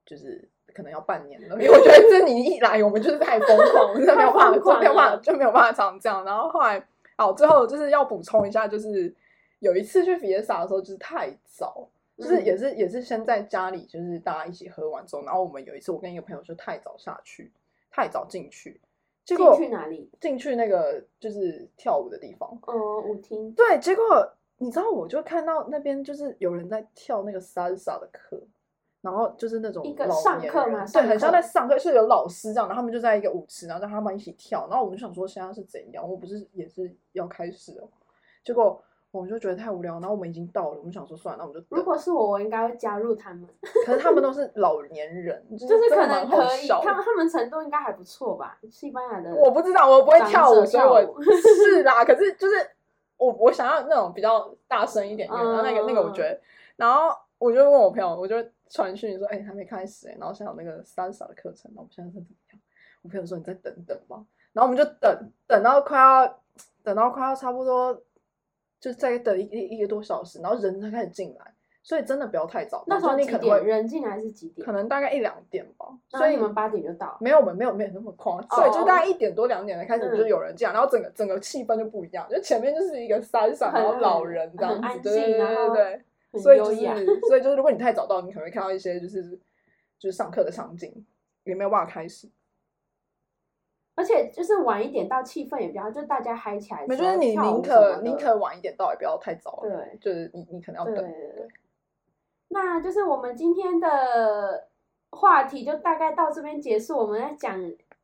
[0.04, 6.24] 就是可能要半年了，因为我觉得是你一来，我们就是太疯狂，我 真的没有办法，没有办法，就没有办法常这样。
[6.24, 9.12] 然后后来，好，最后就是要补充一下，就是
[9.58, 17.50] 有一次去比耶萨的时候，就是太早，就是嗯也是、也是先在家里，就是大家一起喝完之后，然后我们有一次我跟一个朋友就太早下去，
[17.90, 18.80] 太早进去，
[19.24, 20.10] 结果进去哪里？
[20.20, 23.50] 进去那个就是跳舞的地方，嗯，舞厅。
[23.52, 28.40] 对，结果你知道，我就看到那边就是有人在跳那个 salsa 的课，
[29.01, 37.88] 然后就是那种一个上课吗人对，很像在上课，是有老师这样，然后他们就在一个舞池，然后让他们一起跳，然后我们就想说现在是怎样，我不是也是要开始了，
[38.44, 38.80] 结果
[39.11, 41.76] 我们就觉得太无聊，然后我们已经到了，我们想说算了，那我们就。
[41.76, 43.49] 如果是我，我应该会加入他们，
[43.86, 48.59] 可是他们都是老年人，就就是可能可以，他们他们程度应该还不错吧？
[48.70, 52.05] 西班牙的，我不知道，我不会跳舞，所以我是啦。
[52.05, 52.55] 可是就是
[53.16, 56.40] 我我想要那种比较大声一点点，然后那个那个我觉嗯得，
[56.76, 58.36] 然后我就问我朋友，我就
[58.70, 62.60] 传讯说，哎、还没开始哎、然后现在有那个 salsa 的课程，然后我们现在是怎么样？
[63.02, 64.16] 我朋友说你再等等吧，
[64.52, 66.40] 然后我们就等等到快要
[66.82, 68.02] 等到快要差不多，
[68.80, 73.24] 就再等一一一个多小时，然后人才开始进来，所以真的不要太早，那时候你？
[73.24, 74.66] 可能会人进来是几点？
[74.66, 74.72] 可？
[74.72, 80.16] 能大概一两点吧，所以你们八点就到，没有，我们没有没有那么夸张，所以就哦大概一点多两点才开始，嗯。
[80.18, 86.02] 就有人这样，然后整个整个气氛就不一样，就前面就是一个三傻，然后老人这样子，对对对
[86.32, 87.20] 所以就是。
[87.28, 89.22] 所以就是如果你太早到，你可能会看到一些就是
[89.98, 91.06] 就是上课的场景
[91.44, 92.28] 也没有办法开始。
[93.94, 96.96] 而且就是晚一点到，气氛也比较，就大家嗨起来的没。
[96.96, 99.58] 就是你宁可宁可晚一点到，也不要太早。
[99.60, 100.94] 对，就是你你可能要等。
[100.94, 101.48] 对对对。
[102.50, 104.68] 那就是我们今天的
[105.10, 106.96] 话题就大概到这边结束。
[106.96, 107.60] 我们在讲，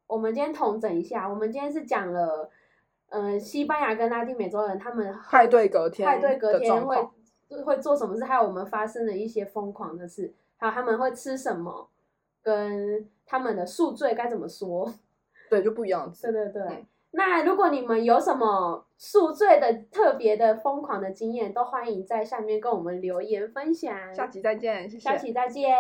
[0.08, 2.50] 我们今天统整一下，我们今天是讲了，
[3.10, 7.08] 嗯、西班牙跟拉丁美洲人他们派对隔天派对隔的天会
[7.62, 11.88] 会做什么事，还有我们发生的一些疯狂的事，还有他们会吃什么，
[12.42, 14.92] 跟他们的宿醉该怎么说。
[15.50, 16.12] 对，就不一样。
[16.20, 16.62] 对对对。
[16.62, 16.86] 嗯
[17.16, 24.12] 那如果你们有什么宿醉的特别的疯狂的经验，都欢迎在下面跟我们留言分享。
[24.12, 24.98] 下期再见，谢谢。
[24.98, 25.70] 下期再见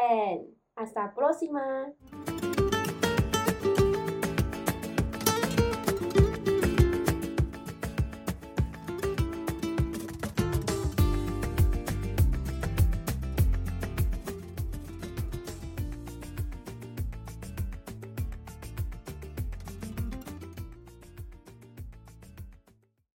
[0.76, 2.33] ，hasta próxima。